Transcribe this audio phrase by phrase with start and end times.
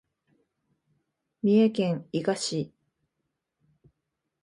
[1.43, 2.73] 三重県伊賀市